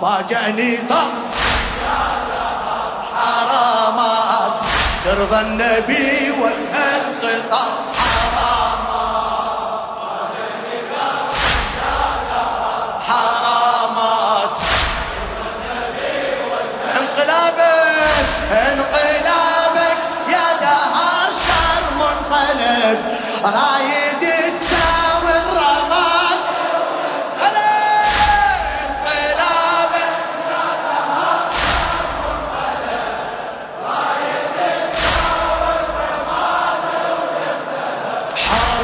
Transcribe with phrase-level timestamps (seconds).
[0.00, 1.10] فاجأني طم.
[3.16, 4.52] حرامات
[5.04, 6.74] ترضى النبي وجه
[7.06, 7.72] انسطام
[13.08, 14.54] حرامات
[18.50, 22.98] انقلابك يا دهر شر منقلب.
[23.44, 23.97] رايد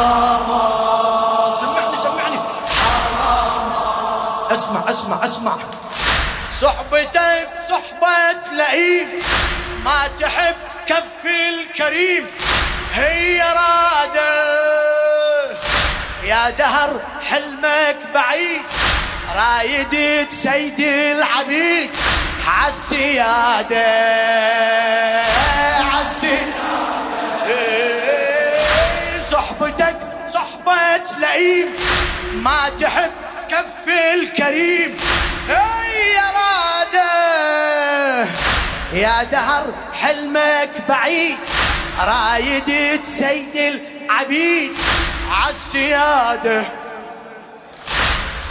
[0.00, 2.38] حرامات سمعني سمعني.
[4.50, 5.56] اسمع اسمع اسمع.
[6.60, 9.08] صحبتك صحبة لئيم.
[9.84, 12.26] ما تحب كف الكريم.
[12.92, 14.32] هي رادة.
[16.24, 18.62] يا دهر حلمك بعيد.
[19.36, 21.90] رايد سيد العبيد.
[22.46, 23.90] عالسيادة
[31.30, 31.66] صحبة لئيم
[32.32, 33.10] ما تحب
[33.48, 34.96] كف الكريم.
[35.48, 37.10] يا رادة
[38.92, 39.66] يا دهر
[40.02, 41.38] حلمك بعيد.
[42.00, 44.72] رايد سيد العبيد.
[45.30, 46.64] عالسيادة.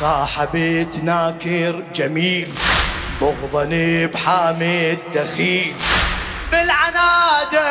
[0.00, 2.54] صاحبت ناكر جميل.
[3.20, 5.74] بغضني بحامد دخيل.
[6.50, 7.68] بالعنادة.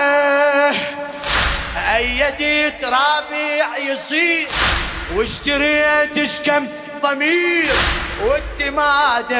[1.95, 4.47] ايديت رابع يصير.
[5.15, 6.67] واشتريت اشكم
[7.03, 7.73] ضمير
[8.21, 9.37] والتمادة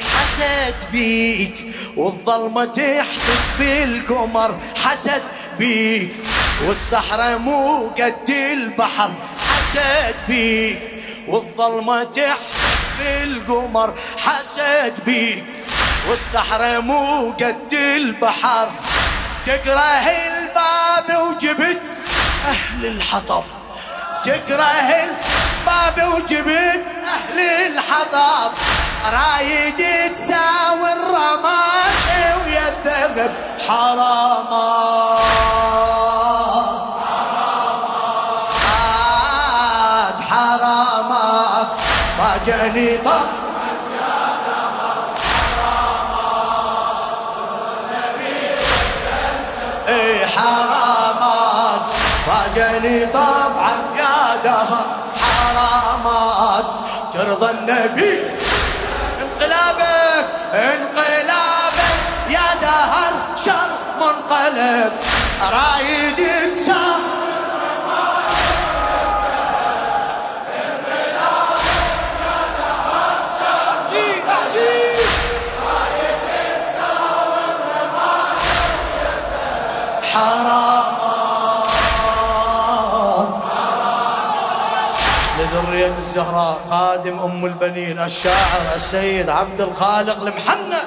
[0.00, 4.58] حسد بيك والظلمة تحسد بالقمر.
[4.84, 5.22] حسد
[5.58, 6.10] بيك
[6.66, 9.10] والصحراء مو قد البحر.
[9.48, 10.80] حسد بيك
[11.28, 12.38] والظلمة تحسد
[12.98, 13.94] بالقمر.
[14.16, 15.44] حسد بيك
[16.08, 18.70] والصحراء مو قد البحر.
[19.46, 21.82] تكره الباب وجبت
[22.46, 23.44] أهل الحطب.
[24.28, 28.52] تكره الباب وجبت أهل الحطب
[29.12, 31.94] رايد تساوي الرماد
[32.44, 33.30] ويا الذهب
[39.68, 41.68] حرامات حرامات
[42.18, 43.24] فاجأني طب.
[49.88, 51.80] اي حرامات
[52.26, 53.37] فاجأني دهر
[55.58, 56.64] حرامات
[57.12, 58.22] ترضى النبي.
[59.22, 61.98] انقلابك انقلابك
[62.30, 63.12] يا دهر
[63.44, 63.70] شر
[64.00, 64.92] منقلب.
[65.52, 66.16] رايد
[66.56, 67.00] تسام
[80.14, 80.47] حرامات
[85.78, 90.78] لذرية الزهراء خادم أم البنين الشاعر السيد عبد الخالق المحنى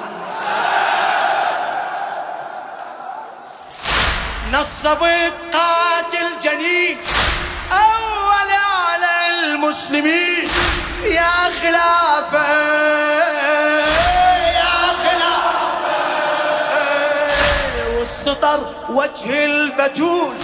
[4.52, 6.98] نصبت قاتل جنين
[7.72, 10.48] أول على المسلمين.
[11.04, 11.32] يا
[11.62, 12.46] خلافة
[17.98, 20.34] والسطر وجه البتول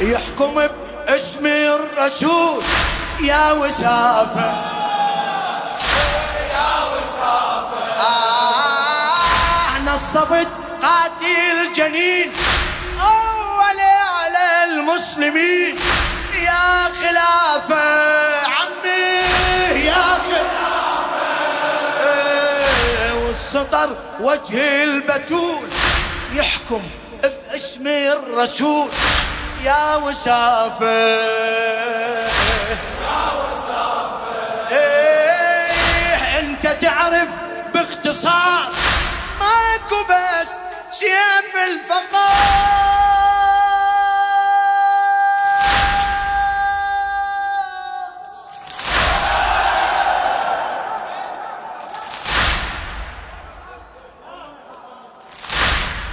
[0.00, 0.54] يحكم
[1.06, 2.62] باسم الرسول.
[3.20, 4.52] يا وسافة
[6.52, 10.48] يا وسافة آه نصبت
[10.82, 12.32] قاتل جنين.
[13.00, 15.78] أول على المسلمين.
[16.34, 17.84] يا خلافة
[18.46, 19.22] عمي
[19.86, 20.44] يا خلافة.
[23.26, 25.68] والسطر وجه البتول.
[26.32, 26.82] يحكم
[27.22, 28.88] باسم الرسول.
[29.64, 31.73] يا وسافة
[36.64, 37.28] انت تعرف
[37.74, 38.72] باختصار
[39.40, 40.48] ماكو بس
[40.90, 42.34] سيف الفقار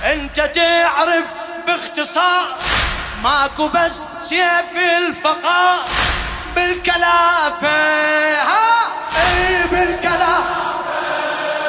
[0.03, 1.33] انت تعرف
[1.67, 2.57] باختصار
[3.23, 5.79] ماكو بس سيف الفقار
[6.55, 7.67] بالكلافة
[8.41, 8.90] ها؟
[9.31, 10.61] اي بالكلافة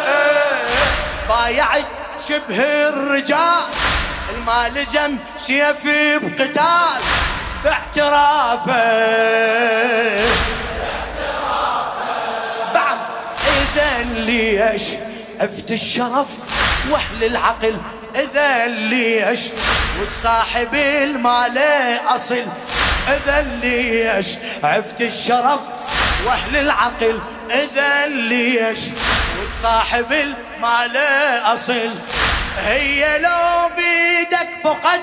[0.07, 1.85] إيه بايعت
[2.29, 3.65] شبه الرجال.
[4.31, 5.87] الما لزم سيف
[6.23, 7.03] بقتال.
[7.65, 8.73] باعترافه
[12.75, 12.99] بعد
[13.47, 14.83] اذا ليش
[15.41, 16.27] عفت الشرف
[16.91, 17.77] وأهل العقل.
[18.15, 19.41] اذا ليش
[20.01, 21.59] وتصاحب المال
[22.09, 22.45] أصل.
[23.09, 24.27] اذا ليش
[24.65, 25.61] عفت الشرف
[26.27, 27.21] وأهل العقل
[27.51, 28.79] إذا ليش
[29.41, 30.97] وتصاحب المال
[31.55, 31.91] أصل.
[32.59, 35.01] هي لو بيدك بقد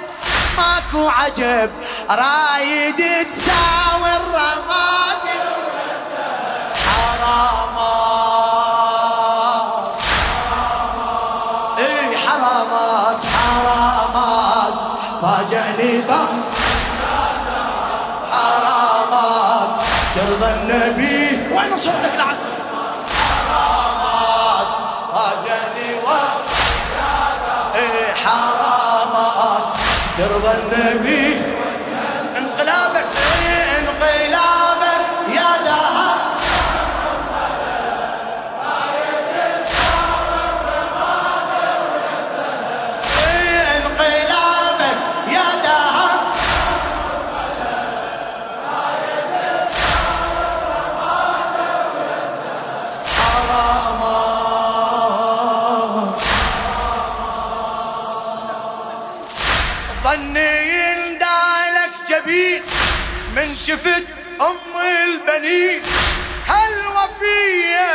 [0.58, 1.72] ماكو عجب
[2.10, 2.96] رايد
[3.32, 5.24] تساوي الرماد
[6.86, 8.20] حرامات
[11.78, 14.74] إي حرامات حرامات.
[15.22, 16.44] فاجأني طم
[20.40, 22.20] ترضى النبي وين صوتك
[26.04, 26.44] وقت
[27.76, 29.64] اي حرامات
[30.18, 31.49] ترضى النبي.
[63.70, 64.04] شفت
[64.42, 65.82] أم البنين؟
[66.48, 67.90] هالوفية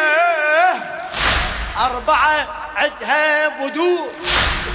[1.86, 4.12] أربعة عدها بدور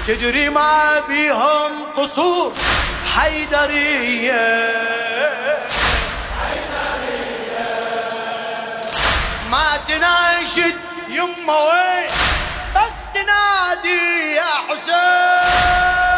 [0.07, 2.54] تدري ما بيهم قصور.
[3.16, 4.74] حيدرية.
[9.51, 10.75] ما تناشد
[11.10, 12.12] يما وين؟
[12.75, 16.09] بس تنادي يا حسين.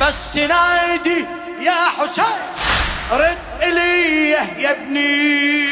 [0.00, 1.24] بس تنادي
[1.60, 2.24] يا حسين.
[3.12, 5.68] رد إلي يا ابني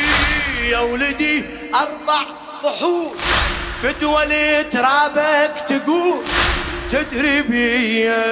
[0.69, 1.44] يا ولدي
[1.75, 2.20] أربع
[2.62, 3.17] فحول.
[3.82, 6.25] فدوى ترابك تقول
[6.90, 8.25] تدري بيا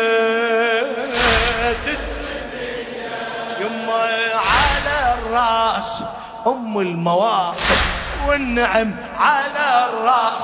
[3.60, 4.04] يما
[4.34, 6.02] على الراس
[6.46, 7.80] أم المواقف
[8.26, 10.42] والنعم على الراس.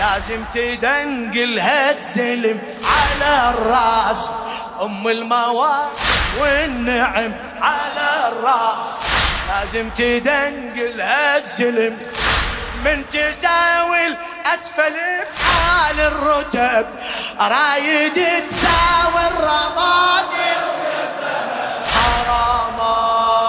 [0.00, 4.30] لازم تدنقلها السلم على الراس.
[4.82, 8.86] أم المواقف والنعم على الراس.
[9.48, 11.98] لازم تدنقلها السلم
[12.84, 14.16] من تساوي
[14.54, 14.94] اسفل
[15.38, 16.86] بحال الرتب.
[17.40, 18.14] رايد
[18.48, 20.32] تساوي الرماد
[21.94, 23.46] حرامات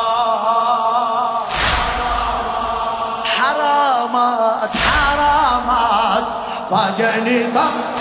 [3.38, 6.26] حرامات حرامات.
[6.72, 7.97] فاجأني طم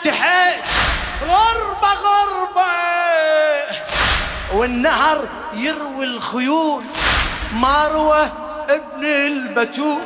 [0.00, 0.64] استحيت
[1.22, 2.62] غربة غربة
[4.54, 6.84] والنهر يروي الخيول.
[7.52, 8.32] مروة
[8.68, 10.02] ابن البتول.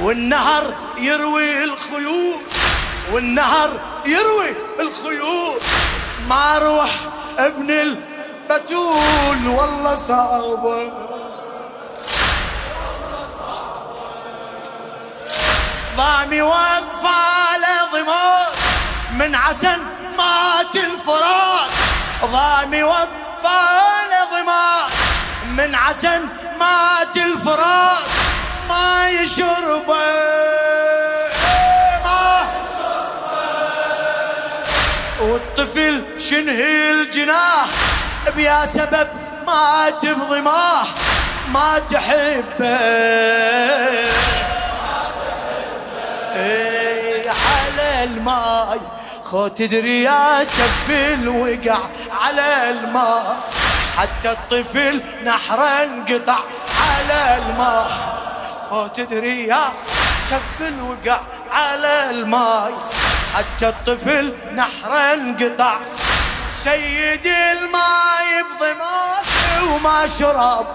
[0.00, 2.40] والنهر يروي الخيول.
[3.12, 5.60] والنهر يروي الخيول.
[6.28, 6.90] ما أروح
[7.38, 9.46] ابن البتول.
[9.46, 11.09] والله صعبة.
[16.00, 18.52] ضامي وأطفال ضماد
[19.12, 19.78] من عسن
[20.18, 21.70] مات الفرات
[22.24, 24.90] ضامي وأطفال ضماد
[25.46, 26.20] من عسن
[26.60, 28.08] مات الفرات
[28.68, 29.94] ما يشربه
[35.20, 37.66] والطفل شنهي الجناح؟
[38.36, 39.08] بيا سبب
[39.46, 40.84] مات بضماه
[41.52, 42.70] ما تحبه.
[46.40, 48.80] إيه على الماي
[49.24, 50.88] خو تدري يا كف
[51.26, 51.78] وقع
[52.20, 53.40] على الماء.
[53.96, 56.38] حتى الطفل نحره انقطع
[56.80, 57.90] على الماء.
[58.70, 59.64] خو تدري يا
[60.30, 61.20] كف وقع
[61.52, 62.74] على الماي
[63.34, 65.76] حتى الطفل نحره انقطع.
[66.50, 70.66] سيد الماي بضماني وما شرب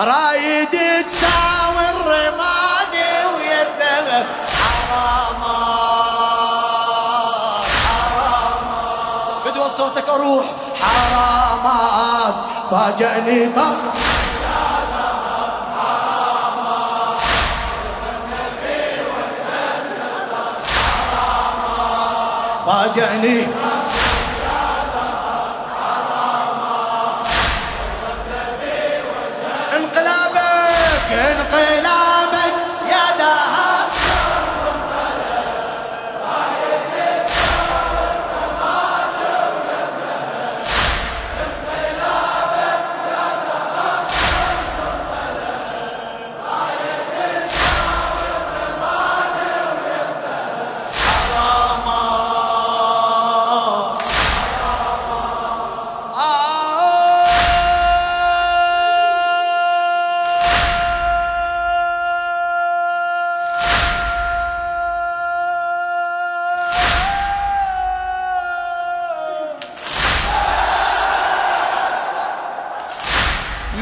[0.00, 0.70] رايد
[1.08, 2.94] تساوي الرماد
[3.34, 3.62] ويا
[4.88, 6.08] حرامات
[7.84, 10.44] حرامات فدوى صوتك أروح.
[10.82, 12.34] حرامات
[12.70, 13.76] فاجأني طب.
[22.66, 23.46] فاجأني.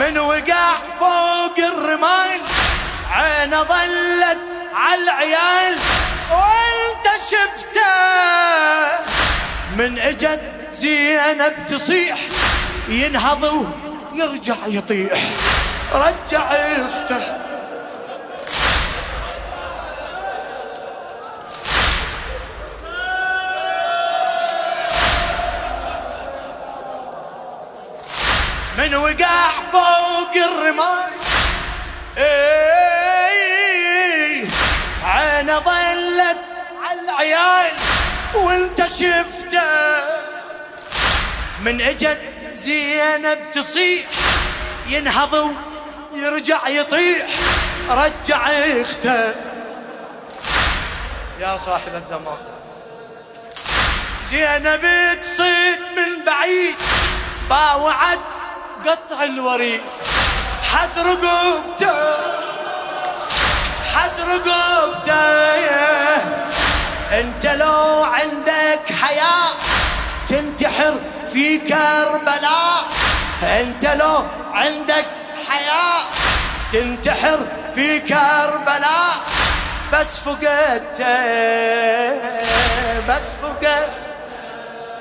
[0.00, 2.40] من وقع فوق الرمال
[3.10, 4.38] عينه ظلت
[4.74, 5.76] على العيال.
[6.30, 7.96] وانت شفته.
[9.76, 10.40] من اجت
[10.72, 12.18] زينب تصيح
[12.88, 13.66] ينهض
[14.12, 15.20] ويرجع يطيح.
[15.92, 17.45] رجع اخته
[28.96, 31.10] وقع فوق الرمال.
[32.18, 33.36] إيه
[35.04, 36.38] عينه ظلت
[36.82, 37.72] على العيال
[38.34, 39.62] وانت شفته.
[41.60, 42.20] من اجت
[42.54, 44.06] زينب تصيح
[44.86, 45.54] ينهض
[46.12, 47.26] ويرجع يطيح.
[47.88, 49.34] رجع اخته.
[51.40, 52.38] يا صاحب الزمان.
[54.24, 54.84] زينب
[55.22, 56.76] تصيد من بعيد
[57.50, 58.18] باوعت
[58.86, 59.80] قطع الوريد
[60.72, 61.92] حز رقبته
[63.94, 65.46] حز رقبته
[67.20, 69.50] انت لو عندك حياة
[70.28, 70.94] تنتحر
[71.32, 72.84] في كربلاء.
[73.42, 75.06] انت لو عندك
[75.48, 76.02] حياة
[76.72, 77.38] تنتحر
[77.74, 79.16] في كربلاء.
[79.92, 81.16] بس فقدته
[83.08, 83.90] بس فقدت.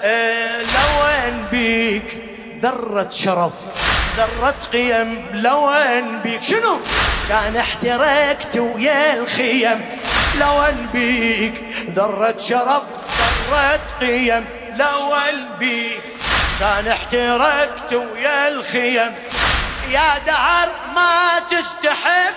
[0.03, 1.05] آه لو
[1.51, 2.24] بيك
[2.65, 3.51] ذرة شرف
[4.17, 6.43] ذرة قيم لون بيك.
[6.43, 6.79] شنو؟
[7.29, 9.85] كان احترقت ويا الخيم
[10.39, 11.65] لون بيك.
[11.95, 12.83] ذرة شرف
[13.51, 14.45] ذرة قيم
[14.75, 16.03] لون بيك.
[16.59, 19.13] كان احترقت ويا الخيم
[19.89, 22.33] يا دهر ما تستحب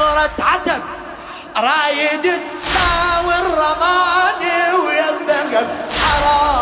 [0.00, 0.82] نظرة عتب.
[1.56, 4.42] رايد تساوي الرماد
[4.84, 5.68] ويا الذهب
[6.02, 6.59] حرامات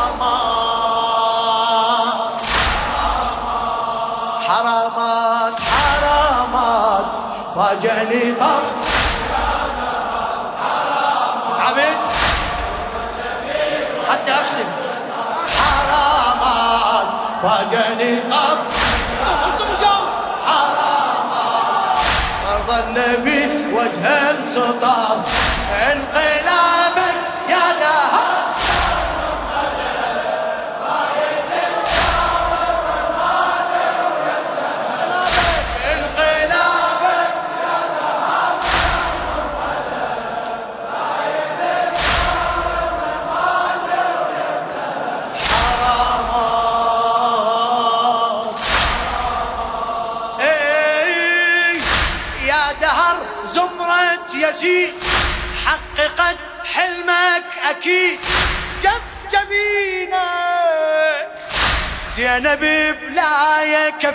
[7.58, 8.62] فاجأني طب
[11.56, 11.98] تعبت.
[14.10, 14.68] حتى أختم.
[15.58, 17.06] حرامات
[17.42, 18.58] فاجأني طب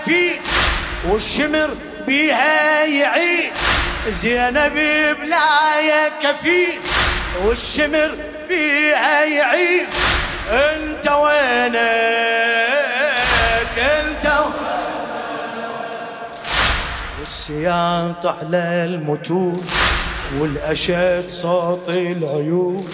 [0.04, 0.40] كفيل
[1.10, 1.70] والشمر
[2.08, 3.52] بيها يعيد
[4.08, 4.74] زينب
[5.22, 6.80] بلاية كفيل
[7.46, 8.18] والشمر
[8.50, 9.88] بيها يعيد
[10.52, 11.78] انت وينك
[13.78, 14.26] انت.
[17.20, 19.66] والسياط على المتون
[20.40, 22.90] والأشد صوت العيون.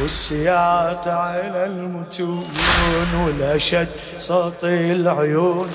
[0.00, 2.50] والسيات على المتون
[3.24, 3.88] والأشد
[4.18, 5.70] صوت العيون.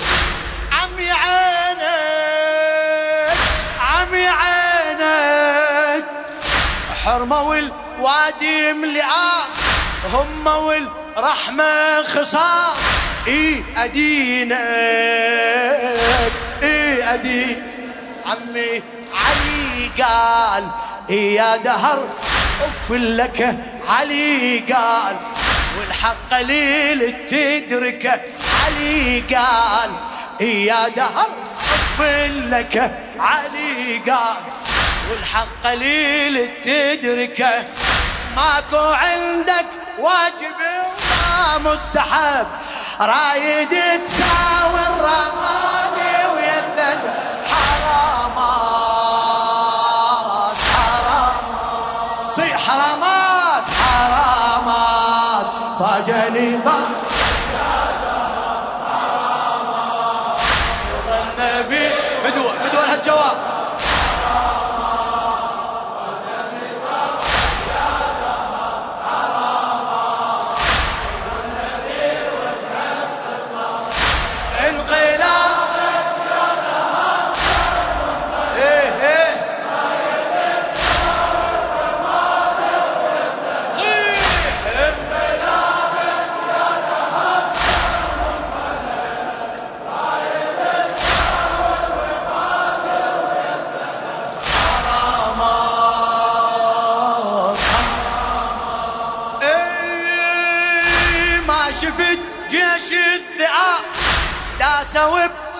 [7.06, 9.50] حرمة والوادي مليان
[10.14, 12.78] هم والرحمة خصام
[13.28, 14.58] إي أدينك
[16.64, 17.64] إي ادين
[18.26, 18.82] عمي
[19.14, 20.68] علي قال
[21.10, 22.08] يا دهر
[22.62, 23.58] أف لك
[23.90, 25.16] علي قال.
[25.80, 28.22] والحق قليل تدركه
[28.66, 29.92] علي قال
[30.42, 31.28] يا دهر
[31.60, 32.02] أف
[32.52, 34.38] لك علي قال.
[35.10, 37.64] والحق قليل تدركه
[38.36, 39.66] ماكو عندك
[40.00, 42.48] واجب وما مستحب.
[43.00, 47.02] رايد تساوي الرمادي ويدك
[47.52, 48.56] حرامات
[50.74, 53.64] حرامات صي حرامات.
[53.84, 55.48] حرامات
[55.80, 56.86] فاجني ضل
[61.08, 61.90] النبي.
[62.24, 63.38] فدوة فدوة الجواب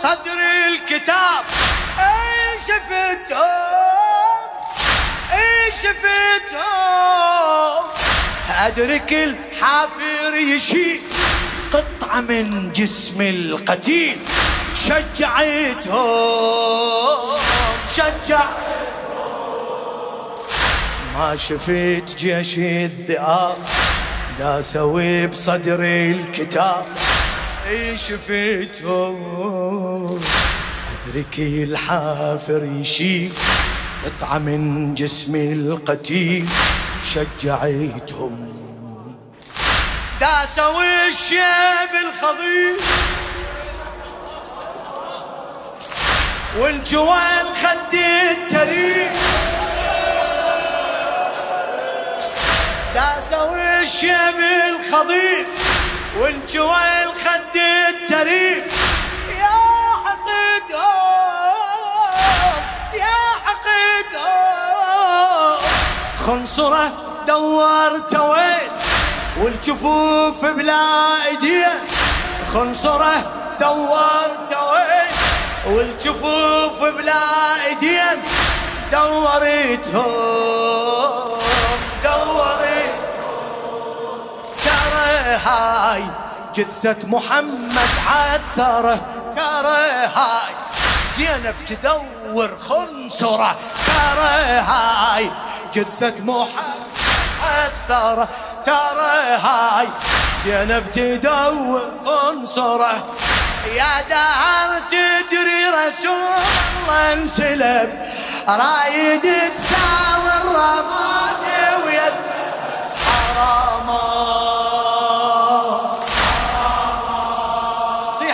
[0.04, 1.44] بصدر الكتاب.
[2.00, 4.40] اي شفتهم
[5.32, 6.64] اي شفتهم.
[8.50, 11.02] أدرك الحافر يشيل
[11.74, 14.18] قطعة من جسم القتيل.
[14.88, 15.94] شجعتهم.
[17.96, 18.50] شجع.
[21.16, 23.58] ما شفت جيش الذئاب.
[24.40, 26.86] داسوا بصدر الكتاب.
[27.70, 29.16] اي شفيتهم
[30.94, 33.34] ادركي الحافر يشيل
[34.06, 36.48] قطعة من جسم القتيل
[37.14, 38.54] شجعيتهم.
[40.20, 42.76] داسوا الشيب الخضير
[46.58, 49.14] والجوى الخد التريح
[52.96, 55.46] داسوا الشيب الخضير
[56.20, 57.56] والجوى الخد
[57.90, 58.64] التريب.
[66.28, 66.92] خنصرة
[67.28, 68.70] دورت وين
[69.38, 71.80] والجفوف بلا ايدين
[72.54, 73.14] خنصرة
[73.62, 78.22] دورت وين والجفوف بلا ايدين
[78.92, 80.44] دورتهم
[85.46, 86.04] هاي
[86.56, 89.02] جثة محمد عثرة
[89.36, 90.54] ترى هاي
[91.18, 93.56] زينب تدور خنصرة
[93.88, 95.32] ترى هاي
[95.74, 96.84] جثة محمد
[97.44, 98.28] عثره
[98.66, 99.88] ترى هاي.
[100.46, 103.04] زينب تدور خنصرة
[103.76, 107.90] يا دهر تدري رسول الله انسلب.
[108.48, 111.44] رايد تساوي الرماد
[111.86, 112.16] ويد.
[113.06, 114.14] حرامات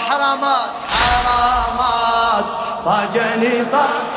[0.09, 0.71] حرامات.
[0.93, 2.45] حرامات.
[2.85, 4.08] فاجني طال